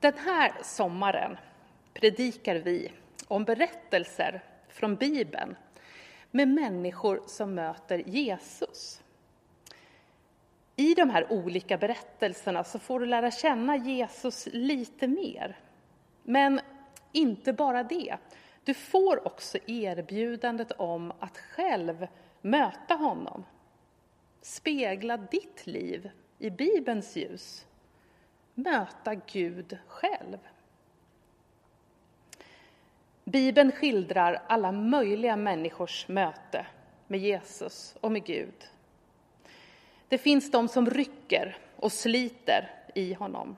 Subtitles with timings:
[0.00, 1.36] Den här sommaren
[1.94, 2.92] predikar vi
[3.28, 5.56] om berättelser från Bibeln
[6.30, 9.02] med människor som möter Jesus.
[10.76, 15.58] I de här olika berättelserna så får du lära känna Jesus lite mer.
[16.22, 16.60] Men
[17.12, 18.16] inte bara det.
[18.64, 22.06] Du får också erbjudandet om att själv
[22.40, 23.44] möta honom.
[24.42, 27.65] Spegla ditt liv i Bibelns ljus.
[28.58, 30.38] Möta Gud själv.
[33.24, 36.66] Bibeln skildrar alla möjliga människors möte
[37.06, 38.68] med Jesus och med Gud.
[40.08, 43.56] Det finns de som rycker och sliter i honom.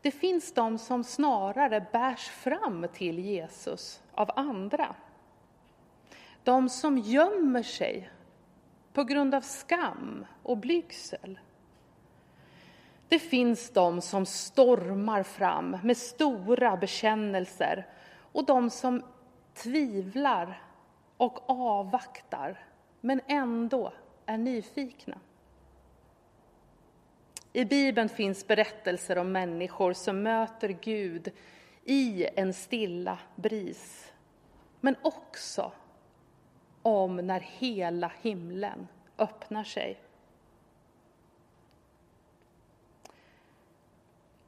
[0.00, 4.94] Det finns de som snarare bärs fram till Jesus av andra.
[6.44, 8.10] De som gömmer sig
[8.92, 11.38] på grund av skam och blygsel.
[13.14, 17.86] Det finns de som stormar fram med stora bekännelser
[18.32, 19.02] och de som
[19.54, 20.62] tvivlar
[21.16, 22.64] och avvaktar,
[23.00, 23.92] men ändå
[24.26, 25.18] är nyfikna.
[27.52, 31.32] I Bibeln finns berättelser om människor som möter Gud
[31.84, 34.12] i en stilla bris,
[34.80, 35.72] men också
[36.82, 39.98] om när hela himlen öppnar sig.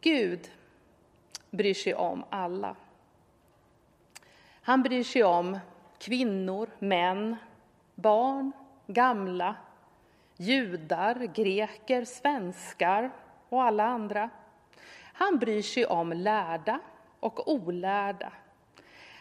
[0.00, 0.50] Gud
[1.50, 2.76] bryr sig om alla.
[4.62, 5.58] Han bryr sig om
[5.98, 7.36] kvinnor, män,
[7.94, 8.52] barn,
[8.86, 9.54] gamla,
[10.36, 13.10] judar, greker, svenskar
[13.48, 14.30] och alla andra.
[15.12, 16.80] Han bryr sig om lärda
[17.20, 18.32] och olärda.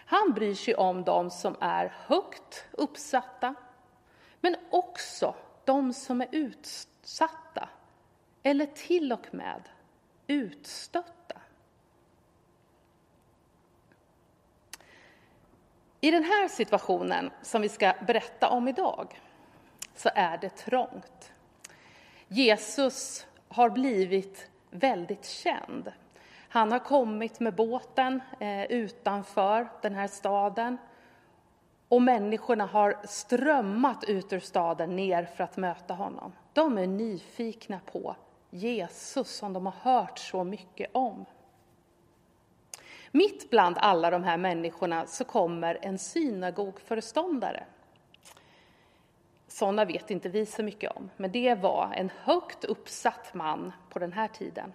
[0.06, 3.56] Han bryr sig om dem som är högt uppsatta,
[4.42, 7.70] men också de som är utsatta
[8.44, 9.62] eller till och med
[10.28, 11.42] utstötta.
[16.02, 19.22] I den här situationen som vi ska berätta om idag
[19.96, 21.32] så är det trångt.
[22.28, 25.92] Jesus har blivit väldigt känd.
[26.50, 30.78] Han har kommit med båten eh, utanför den här staden
[31.88, 36.32] och människorna har strömmat ut ur staden ner för att möta honom.
[36.54, 38.16] De är nyfikna på
[38.50, 41.26] Jesus som de har hört så mycket om.
[43.12, 47.66] Mitt bland alla de här människorna så kommer en synagogföreståndare.
[49.48, 54.00] Sådana vet inte vi så mycket om, men det var en högt uppsatt man på
[54.00, 54.74] den här tiden.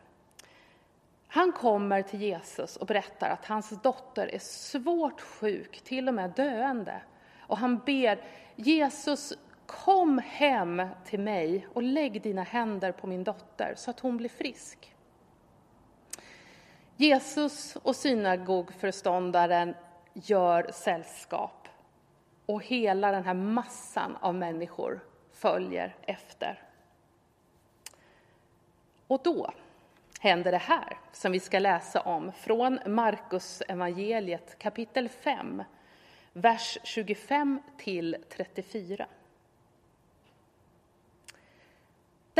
[1.29, 6.31] Han kommer till Jesus och berättar att hans dotter är svårt sjuk, till och med
[6.31, 7.03] döende.
[7.41, 8.25] Och han ber
[8.57, 9.33] Jesus,
[9.71, 14.29] kom hem till mig och lägg dina händer på min dotter så att hon blir
[14.29, 14.95] frisk.
[16.97, 19.75] Jesus och synagogföreståndaren
[20.13, 21.69] gör sällskap
[22.47, 25.01] och hela den här massan av människor
[25.33, 26.63] följer efter.
[29.07, 29.53] Och då
[30.21, 35.63] händer det här som vi ska läsa om från Markus evangeliet kapitel 5,
[36.33, 39.07] vers 25 till 34.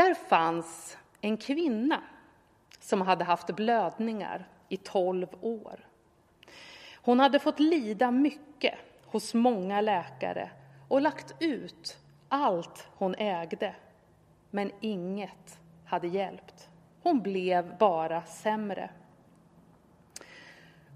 [0.01, 2.01] Där fanns en kvinna
[2.79, 5.85] som hade haft blödningar i tolv år.
[6.95, 8.73] Hon hade fått lida mycket
[9.05, 10.49] hos många läkare
[10.87, 11.97] och lagt ut
[12.29, 13.75] allt hon ägde,
[14.49, 16.69] men inget hade hjälpt.
[17.03, 18.89] Hon blev bara sämre.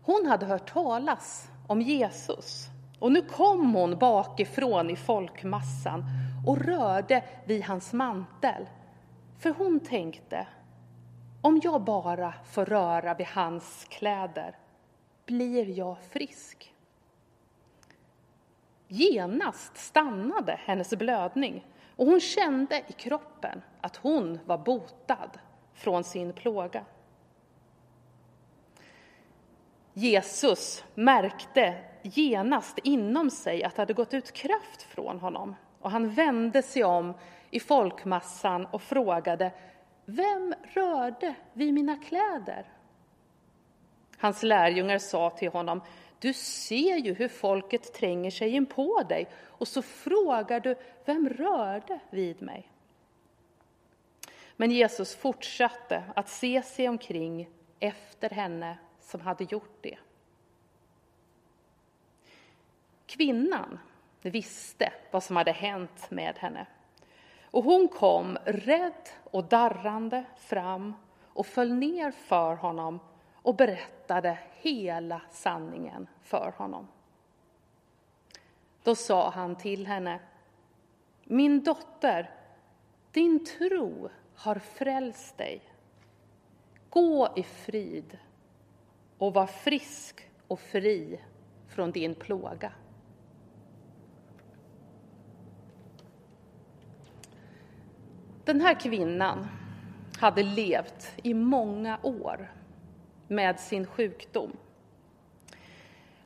[0.03, 2.67] Hon hade hört talas om Jesus
[2.99, 6.03] och nu kom hon bakifrån i folkmassan
[6.47, 8.65] och rörde vid hans mantel.
[9.39, 10.47] För hon tänkte,
[11.41, 14.55] om jag bara får röra vid hans kläder
[15.25, 16.73] blir jag frisk.
[18.87, 21.65] Genast stannade hennes blödning
[21.95, 25.29] och hon kände i kroppen att hon var botad
[25.73, 26.85] från sin plåga.
[29.93, 36.09] Jesus märkte genast inom sig att det hade gått ut kraft från honom och han
[36.09, 37.13] vände sig om
[37.55, 39.51] i folkmassan och frågade
[40.05, 42.65] Vem rörde vid mina kläder?
[44.17, 45.81] Hans lärjungar sa till honom
[46.19, 50.75] Du ser ju hur folket tränger sig in på dig och så frågar du
[51.05, 52.71] Vem rörde vid mig?
[54.55, 57.49] Men Jesus fortsatte att se sig omkring
[57.79, 59.97] efter henne som hade gjort det.
[63.05, 63.79] Kvinnan
[64.21, 66.67] visste vad som hade hänt med henne.
[67.55, 70.93] Och hon kom rädd och darrande fram
[71.33, 72.99] och föll ner för honom
[73.33, 76.87] och berättade hela sanningen för honom.
[78.83, 80.19] Då sa han till henne,
[81.23, 82.31] min dotter,
[83.11, 85.61] din tro har frälst dig.
[86.89, 88.17] Gå i frid
[89.17, 91.21] och var frisk och fri
[91.67, 92.71] från din plåga.
[98.45, 99.47] Den här kvinnan
[100.19, 102.51] hade levt i många år
[103.27, 104.57] med sin sjukdom.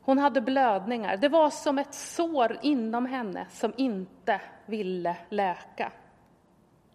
[0.02, 1.18] Hon hade blödningar.
[1.18, 5.92] Det var som ett sår inom henne som inte ville läka.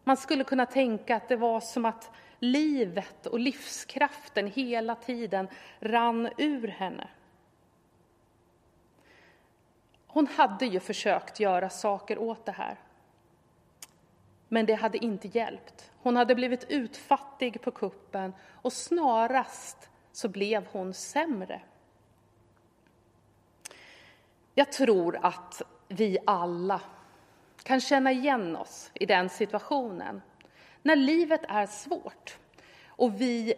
[0.04, 5.48] Man skulle kunna tänka att det var som att livet och livskraften hela tiden
[5.80, 7.08] rann ur henne.
[10.06, 12.78] Hon hade ju försökt göra saker åt det här.
[14.48, 15.90] Men det hade inte hjälpt.
[16.02, 18.32] Hon hade blivit utfattig på kuppen
[18.62, 21.60] och snarast så blev hon sämre.
[24.54, 26.80] Jag tror att vi alla
[27.62, 30.22] kan känna igen oss i den situationen.
[30.82, 32.38] När livet är svårt
[32.86, 33.54] och vi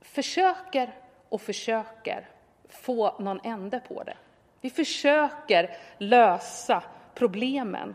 [0.00, 0.94] försöker
[1.28, 2.28] och försöker
[2.68, 4.16] få någon ände på det.
[4.60, 6.82] Vi försöker lösa
[7.14, 7.94] problemen.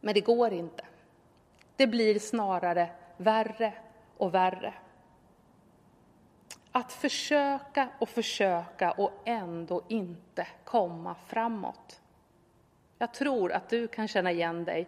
[0.00, 0.84] Men det går inte.
[1.76, 3.72] Det blir snarare värre
[4.16, 4.74] och värre.
[6.72, 12.00] Att försöka och försöka och ändå inte komma framåt.
[12.98, 14.86] Jag tror att du kan känna igen dig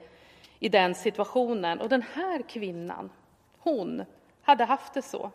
[0.59, 1.81] i den situationen.
[1.81, 3.11] Och den här kvinnan,
[3.59, 4.05] hon
[4.43, 5.31] hade haft det så.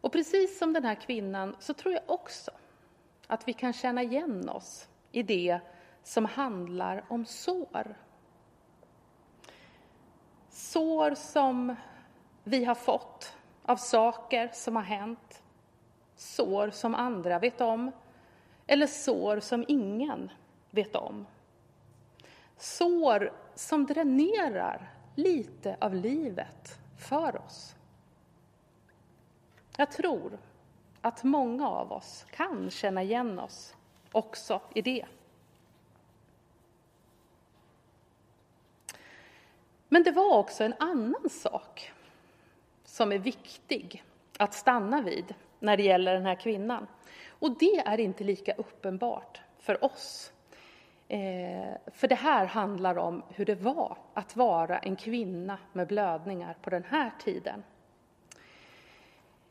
[0.00, 2.50] Och precis som den här kvinnan så tror jag också
[3.26, 5.60] att vi kan känna igen oss i det
[6.06, 7.96] som handlar om sår.
[10.48, 11.76] Sår som
[12.44, 15.42] vi har fått av saker som har hänt.
[16.16, 17.92] Sår som andra vet om,
[18.66, 20.30] eller sår som ingen
[20.70, 21.26] vet om.
[22.56, 27.74] Sår som dränerar lite av livet för oss.
[29.76, 30.38] Jag tror
[31.00, 33.74] att många av oss kan känna igen oss
[34.12, 35.06] också i det.
[39.88, 41.92] Men det var också en annan sak
[42.84, 44.04] som är viktig
[44.36, 46.86] att stanna vid när det gäller den här kvinnan.
[47.28, 50.32] Och det är inte lika uppenbart för oss.
[51.08, 56.56] Eh, för det här handlar om hur det var att vara en kvinna med blödningar
[56.62, 57.62] på den här tiden.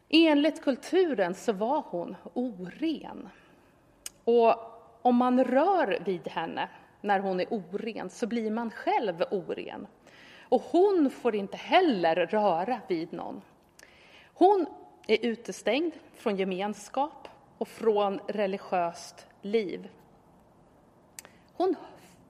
[0.10, 3.30] Enligt kulturen så var hon oren.
[4.24, 4.56] Och
[5.02, 6.70] om man rör vid henne
[7.02, 9.88] när hon är oren så blir man själv oren.
[10.56, 13.42] Och hon får inte heller röra vid någon.
[14.34, 14.66] Hon
[15.08, 19.90] är utestängd från gemenskap och från religiöst liv.
[21.54, 21.76] Hon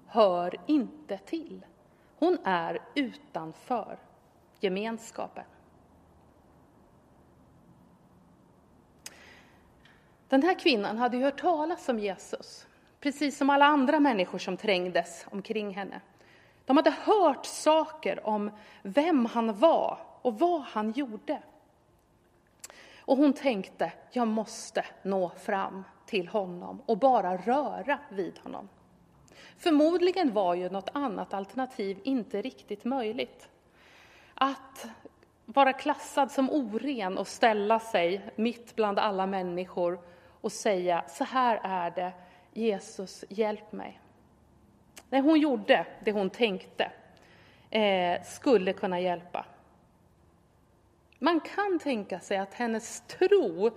[0.07, 1.65] hör inte till.
[2.19, 3.99] Hon är utanför
[4.59, 5.45] gemenskapen.
[10.29, 12.67] Den här kvinnan hade ju hört talas om Jesus,
[12.99, 16.01] precis som alla andra människor som trängdes omkring henne.
[16.65, 18.51] De hade hört saker om
[18.81, 21.41] vem han var och vad han gjorde.
[22.99, 28.69] Och hon tänkte, jag måste nå fram till honom och bara röra vid honom.
[29.57, 33.49] Förmodligen var ju något annat alternativ inte riktigt möjligt.
[34.33, 34.87] Att
[35.45, 39.99] vara klassad som oren och ställa sig mitt bland alla människor
[40.41, 42.13] och säga, så här är det,
[42.53, 44.01] Jesus hjälp mig.
[45.09, 46.91] Nej, hon gjorde det hon tänkte
[47.69, 49.45] eh, skulle kunna hjälpa.
[51.19, 53.71] Man kan tänka sig att hennes tro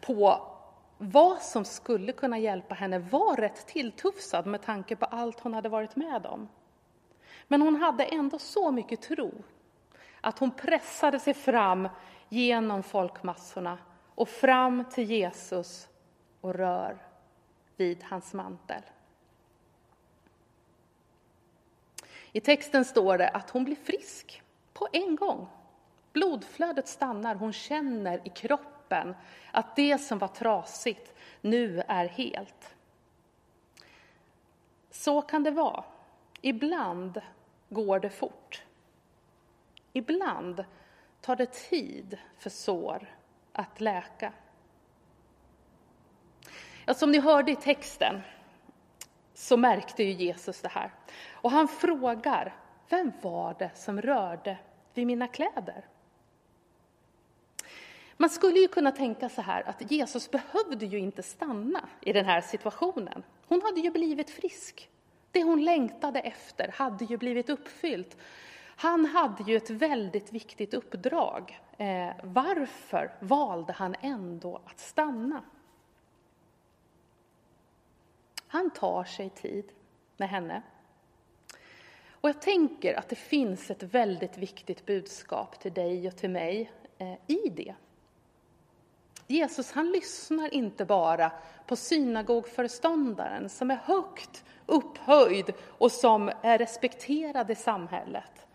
[0.00, 0.52] på
[0.98, 5.68] vad som skulle kunna hjälpa henne var rätt tilltufsad med tanke på allt hon hade
[5.68, 6.48] varit med om.
[7.48, 9.32] Men hon hade ändå så mycket tro
[10.20, 11.88] att hon pressade sig fram
[12.28, 13.78] genom folkmassorna
[14.14, 15.88] och fram till Jesus
[16.40, 16.96] och rör
[17.76, 18.82] vid hans mantel.
[22.36, 25.46] I texten står det att hon blir frisk på en gång.
[26.12, 29.14] Blodflödet stannar, hon känner i kroppen
[29.50, 32.74] att det som var trasigt nu är helt.
[34.90, 35.84] Så kan det vara.
[36.40, 37.20] Ibland
[37.68, 38.62] går det fort.
[39.92, 40.64] Ibland
[41.20, 43.06] tar det tid för sår
[43.52, 44.32] att läka.
[46.84, 48.20] Ja, som ni hörde i texten
[49.36, 50.90] så märkte ju Jesus det här.
[51.32, 52.54] Och han frågar,
[52.88, 54.58] vem var det som rörde
[54.94, 55.84] vid mina kläder?
[58.16, 62.24] Man skulle ju kunna tänka så här att Jesus behövde ju inte stanna i den
[62.24, 63.22] här situationen.
[63.48, 64.88] Hon hade ju blivit frisk.
[65.30, 68.16] Det hon längtade efter hade ju blivit uppfyllt.
[68.76, 71.60] Han hade ju ett väldigt viktigt uppdrag.
[71.78, 75.42] Eh, varför valde han ändå att stanna?
[78.56, 79.72] Han tar sig tid
[80.16, 80.62] med henne.
[82.10, 86.72] Och jag tänker att det finns ett väldigt viktigt budskap till dig och till mig
[86.98, 87.74] eh, i det.
[89.26, 91.32] Jesus han lyssnar inte bara
[91.66, 98.46] på synagogföreståndaren som är högt upphöjd och som är respekterad i samhället.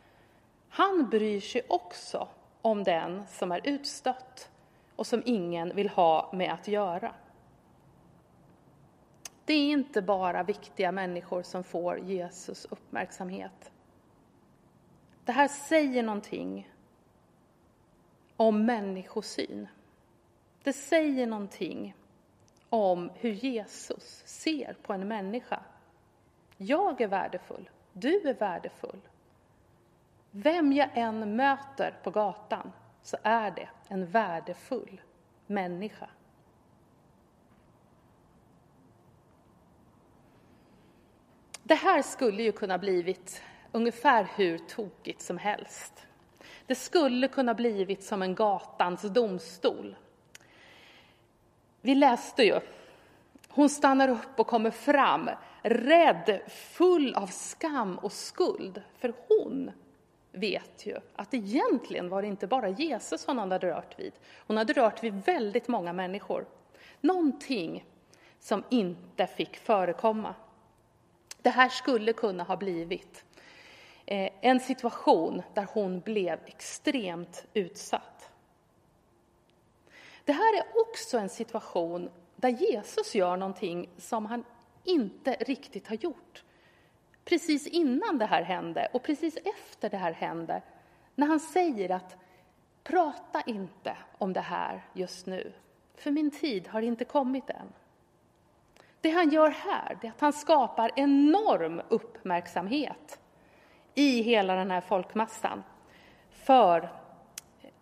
[0.70, 2.27] Han bryr sig också
[2.62, 4.50] om den som är utstött
[4.96, 7.13] och som ingen vill ha med att göra.
[9.51, 13.72] Det är inte bara viktiga människor som får Jesus uppmärksamhet.
[15.25, 16.72] Det här säger någonting
[18.38, 19.67] om människosyn.
[20.63, 21.96] Det säger någonting
[22.70, 25.60] om hur Jesus ser på en människa.
[26.58, 29.01] Jag är värdefull, du är värdefull.
[30.31, 35.01] Vem jag än möter på gatan så är det en värdefull
[35.48, 36.10] människa.
[41.72, 46.08] Det här skulle ju kunna blivit ungefär hur tokigt som helst.
[46.66, 49.96] Det skulle kunna blivit som en gatans domstol.
[51.82, 52.60] Vi läste ju,
[53.48, 55.30] hon stannar upp och kommer fram,
[55.62, 59.72] rädd, full av skam och skuld, för hon
[60.32, 64.13] vet ju att egentligen var det inte bara Jesus hon hade rört vid.
[64.48, 66.46] Hon hade rört vid väldigt många människor.
[67.01, 67.86] Någonting
[68.40, 70.36] som inte fick förekomma.
[71.41, 73.25] Det här skulle kunna ha blivit
[74.05, 78.31] eh, en situation där hon blev extremt utsatt.
[80.25, 84.43] Det här är också en situation där Jesus gör någonting som han
[84.83, 86.43] inte riktigt har gjort.
[87.25, 90.62] Precis innan det här hände och precis efter det här hände,
[91.15, 92.17] när han säger att
[92.83, 95.53] prata inte om det här just nu,
[95.95, 97.74] för min tid har inte kommit än.
[99.01, 103.20] Det han gör här är att han skapar enorm uppmärksamhet
[103.96, 105.63] i hela den här folkmassan
[106.31, 106.89] för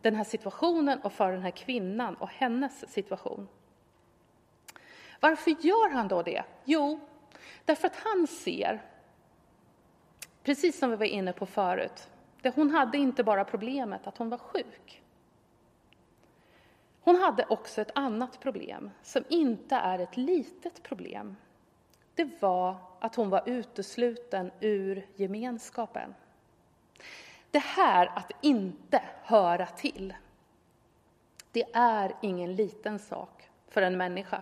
[0.02, 3.48] den här situationen och för den här kvinnan och hennes situation.
[5.20, 6.44] Varför gör han då det?
[6.66, 7.00] Jo,
[7.66, 8.82] därför att han ser,
[10.44, 12.10] precis som vi var inne på förut,
[12.42, 15.04] det hon hade inte bara problemet att hon var sjuk.
[17.10, 21.36] Hon hade också ett annat problem, som inte är ett litet problem.
[22.16, 26.16] Det var att hon var utesluten ur gemenskapen.
[27.52, 30.14] Det här att inte höra till,
[31.52, 34.42] det är ingen liten sak för en människa.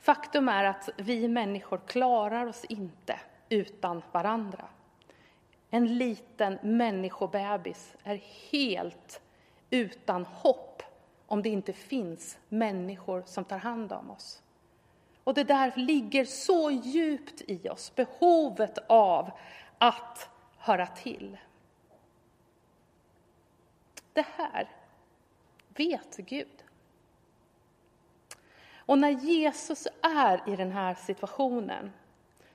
[0.00, 4.64] Faktum är att vi människor klarar oss inte utan varandra.
[5.70, 8.20] En liten människobebis är
[8.50, 9.20] helt
[9.70, 10.73] utan hopp
[11.26, 14.42] om det inte finns människor som tar hand om oss.
[15.24, 19.30] Och det där ligger så djupt i oss, behovet av
[19.78, 20.28] att
[20.58, 21.38] höra till.
[24.12, 24.68] Det här
[25.68, 26.64] vet Gud.
[28.86, 31.92] Och när Jesus är i den här situationen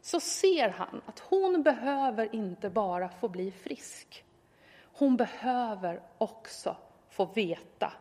[0.02, 4.26] så ser han att hon behöver inte bara få bli frisk.
[4.94, 6.76] Hon behöver också
[7.10, 7.94] få veta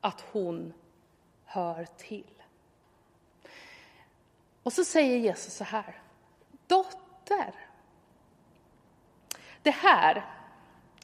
[0.00, 0.72] att hon
[1.44, 2.42] hör till.
[4.62, 6.00] Och så säger Jesus så här,
[6.66, 7.54] dotter.
[9.62, 10.24] Det här,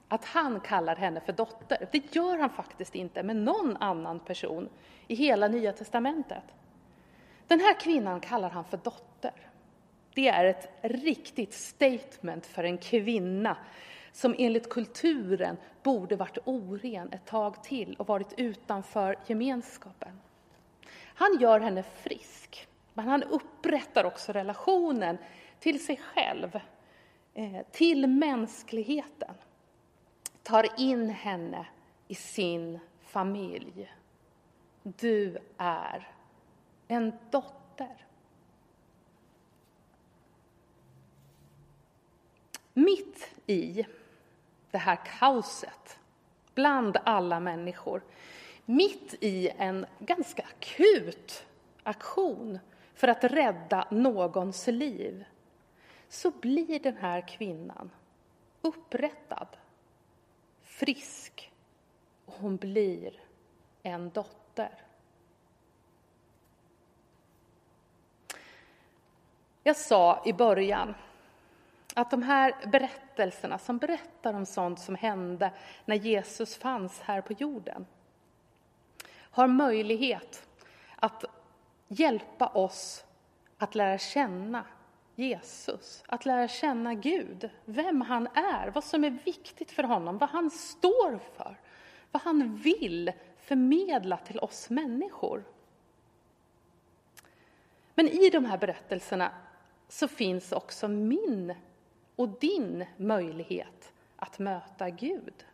[0.08, 4.68] att han kallar henne för dotter, det gör han faktiskt inte med någon annan person
[5.06, 6.44] i hela Nya Testamentet.
[7.46, 9.32] Den här kvinnan kallar han för dotter.
[10.14, 13.56] Det är ett riktigt statement för en kvinna
[14.14, 20.20] som enligt kulturen borde varit oren ett tag till och varit utanför gemenskapen.
[20.96, 25.18] Han gör henne frisk, men han upprättar också relationen
[25.58, 26.60] till sig själv,
[27.34, 29.34] eh, till mänskligheten.
[30.42, 31.66] Tar in henne
[32.08, 33.94] i sin familj.
[34.82, 36.08] Du är
[36.88, 38.06] en dotter.
[42.74, 43.86] Mitt i
[44.74, 45.98] det här kaoset
[46.54, 48.02] bland alla människor.
[48.64, 51.46] Mitt i en ganska akut
[51.82, 52.58] aktion
[52.94, 55.24] för att rädda någons liv
[56.08, 57.90] så blir den här kvinnan
[58.62, 59.48] upprättad,
[60.62, 61.52] frisk
[62.24, 63.20] och hon blir
[63.82, 64.82] en dotter.
[69.62, 70.94] Jag sa i början
[71.94, 75.50] att de här berättelserna som berättar om sånt som hände
[75.84, 77.86] när Jesus fanns här på jorden
[79.16, 80.48] har möjlighet
[80.96, 81.24] att
[81.88, 83.04] hjälpa oss
[83.58, 84.64] att lära känna
[85.14, 90.28] Jesus, att lära känna Gud, vem han är, vad som är viktigt för honom, vad
[90.28, 91.56] han står för,
[92.10, 95.44] vad han vill förmedla till oss människor.
[97.94, 99.30] Men i de här berättelserna
[99.88, 101.54] så finns också min
[102.16, 105.46] och din möjlighet att möta Gud.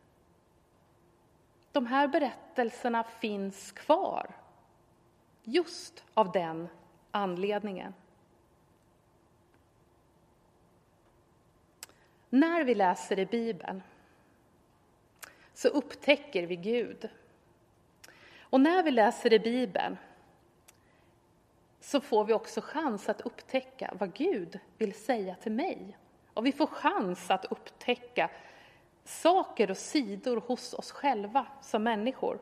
[1.72, 4.30] De här berättelserna finns kvar
[5.42, 6.68] just av den
[7.10, 7.94] anledningen.
[12.30, 13.82] När vi läser i Bibeln
[15.54, 17.08] så upptäcker vi Gud.
[18.40, 19.96] Och när vi läser i Bibeln
[21.80, 25.96] så får vi också chans att upptäcka vad Gud vill säga till mig.
[26.40, 28.30] Och vi får chans att upptäcka
[29.04, 32.40] saker och sidor hos oss själva som människor.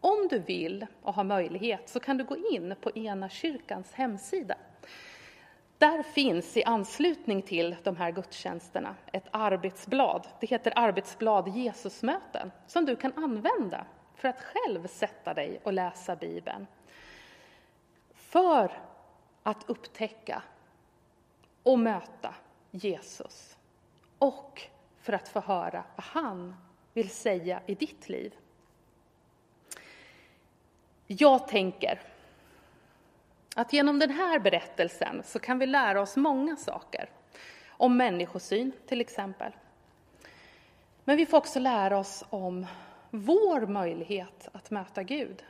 [0.00, 4.56] Om du vill och har möjlighet så kan du gå in på Ena kyrkans hemsida.
[5.78, 10.26] Där finns i anslutning till de här gudstjänsterna ett arbetsblad.
[10.40, 16.16] Det heter arbetsblad Jesusmöten som du kan använda för att själv sätta dig och läsa
[16.16, 16.66] Bibeln.
[18.14, 18.82] För
[19.42, 20.42] att upptäcka
[21.62, 22.34] och möta
[22.70, 23.56] Jesus
[24.18, 24.62] och
[25.00, 26.56] för att få höra vad han
[26.94, 28.34] vill säga i ditt liv.
[31.06, 32.00] Jag tänker
[33.56, 37.10] att genom den här berättelsen så kan vi lära oss många saker.
[37.68, 39.52] Om människosyn till exempel.
[41.04, 42.66] Men vi får också lära oss om
[43.10, 45.44] vår möjlighet att möta Gud.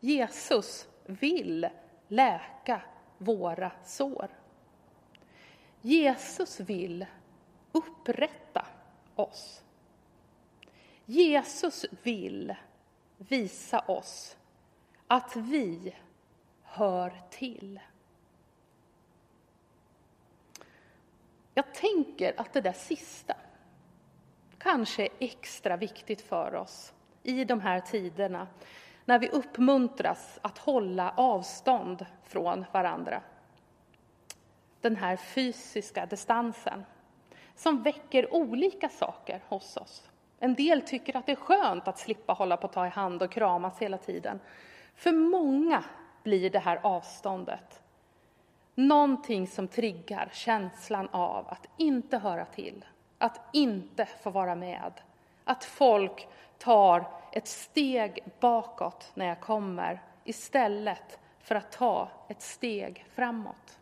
[0.00, 1.68] Jesus vill
[2.08, 2.80] läka
[3.18, 4.28] våra sår.
[5.86, 7.06] Jesus vill
[7.72, 8.66] upprätta
[9.14, 9.62] oss.
[11.04, 12.54] Jesus vill
[13.18, 14.36] visa oss
[15.06, 15.96] att vi
[16.62, 17.80] hör till.
[21.54, 23.36] Jag tänker att det där sista
[24.58, 26.92] kanske är extra viktigt för oss
[27.22, 28.46] i de här tiderna
[29.04, 33.22] när vi uppmuntras att hålla avstånd från varandra.
[34.84, 36.84] Den här fysiska distansen
[37.54, 40.10] som väcker olika saker hos oss.
[40.38, 43.22] En del tycker att det är skönt att slippa hålla på att ta i hand
[43.22, 44.40] och kramas hela tiden.
[44.94, 45.84] För många
[46.22, 47.82] blir det här avståndet
[48.74, 52.84] någonting som triggar känslan av att inte höra till,
[53.18, 54.92] att inte få vara med.
[55.44, 63.06] Att folk tar ett steg bakåt när jag kommer istället för att ta ett steg
[63.14, 63.78] framåt.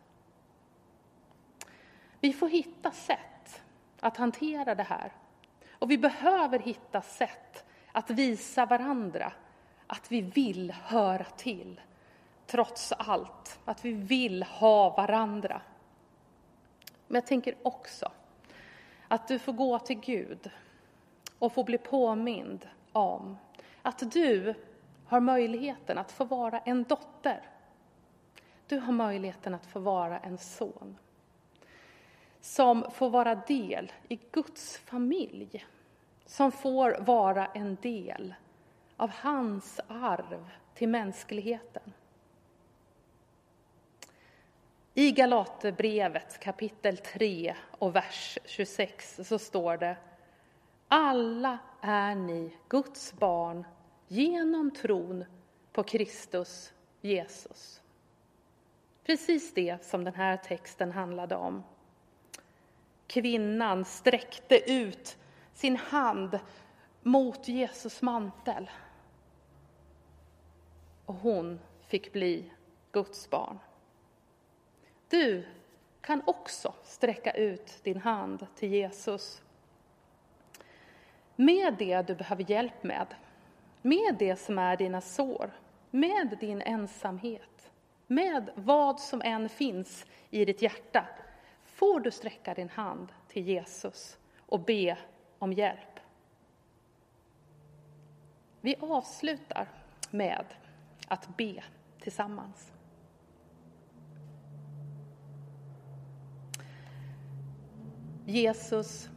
[2.23, 3.63] Vi får hitta sätt
[4.01, 5.13] att hantera det här.
[5.73, 9.33] Och vi behöver hitta sätt att visa varandra
[9.87, 11.81] att vi vill höra till,
[12.47, 13.61] trots allt.
[13.65, 15.61] Att vi vill ha varandra.
[17.07, 18.13] Men jag tänker också
[19.09, 20.51] att du får gå till Gud
[21.39, 23.37] och få bli påmind om
[23.83, 24.55] att du
[25.07, 27.43] har möjligheten att få vara en dotter.
[28.67, 30.99] Du har möjligheten att få vara en son
[32.43, 35.67] som får vara del i Guds familj,
[36.27, 38.35] som får vara en del
[38.97, 41.93] av hans arv till mänskligheten.
[44.95, 49.97] I Galaterbrevet kapitel 3 och vers 26 så står det
[50.89, 53.65] Alla är ni Guds barn
[54.09, 55.25] genom tron
[55.73, 57.83] på Kristus Jesus.
[59.05, 61.63] Precis det som den här texten handlade om.
[63.13, 65.19] Kvinnan sträckte ut
[65.53, 66.41] sin hand
[67.03, 68.71] mot Jesus mantel.
[71.07, 72.53] Och hon fick bli
[72.93, 73.59] Guds barn.
[75.09, 75.47] Du
[76.01, 79.43] kan också sträcka ut din hand till Jesus.
[81.37, 83.15] Med det du behöver hjälp med,
[83.83, 85.51] med det som är dina sår,
[85.91, 87.71] med din ensamhet,
[88.07, 91.07] med vad som än finns i ditt hjärta,
[91.75, 94.99] får du sträcka din hand till Jesus och be
[95.39, 96.01] om hjälp.
[98.61, 99.69] Vi avslutar
[100.11, 100.45] med
[101.09, 101.65] att be
[102.01, 102.73] tillsammans.
[108.27, 109.09] Jesus,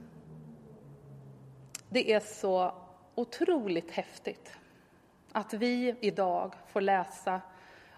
[1.90, 2.74] det är så
[3.16, 4.58] otroligt häftigt
[5.32, 7.42] att vi idag får läsa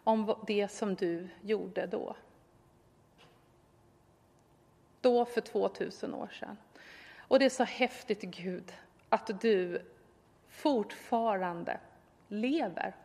[0.03, 2.15] om det som du gjorde då.
[5.01, 6.57] Då för 2000 år sedan.
[7.17, 8.73] Och det är så häftigt, Gud,
[9.10, 9.81] att du
[10.49, 11.79] fortfarande
[12.27, 12.95] lever,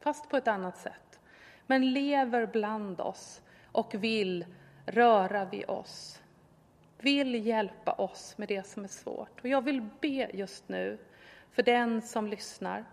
[0.00, 1.20] fast på ett annat sätt.
[1.66, 4.46] Men lever bland oss och vill
[4.86, 6.22] röra vid oss.
[6.98, 9.40] Vill hjälpa oss med det som är svårt.
[9.40, 10.98] Och jag vill be just nu
[11.50, 12.84] för den som lyssnar,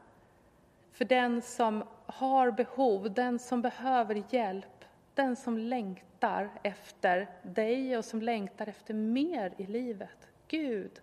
[0.92, 4.79] för den som har behov, den som behöver hjälp,
[5.20, 10.28] den som längtar efter dig och som längtar efter mer i livet.
[10.48, 11.02] Gud,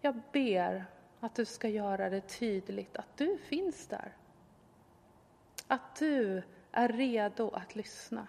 [0.00, 0.84] jag ber
[1.20, 4.12] att du ska göra det tydligt att du finns där.
[5.66, 8.28] Att du är redo att lyssna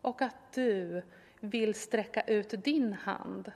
[0.00, 1.02] och att du
[1.40, 3.52] vill sträcka ut din hand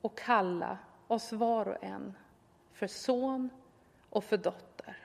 [0.00, 2.16] och kalla oss var och en
[2.72, 3.50] för son
[4.10, 4.96] och för dotter.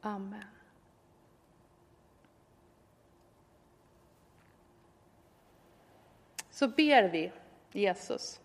[0.00, 0.55] Amen.
[6.56, 7.32] Så ber vi
[7.72, 8.40] Jesus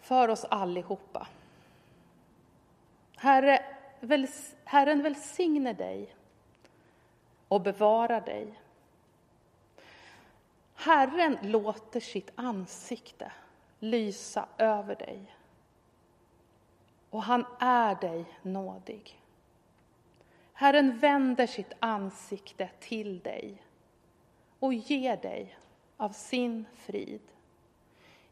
[0.00, 1.26] för oss allihopa.
[3.16, 3.64] Herre,
[4.64, 6.14] Herren välsigne dig
[7.48, 8.60] och bevara dig.
[10.74, 13.32] Herren låter sitt ansikte
[13.78, 15.34] lysa över dig
[17.10, 19.20] och han är dig nådig.
[20.52, 23.62] Herren vänder sitt ansikte till dig
[24.58, 25.58] och ger dig
[25.96, 27.22] av sin frid.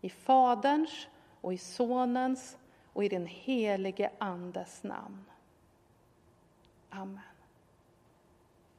[0.01, 1.09] I Faderns
[1.41, 2.59] och i Sonens
[2.93, 5.25] och i den helige Andes namn.
[6.91, 7.34] Amen.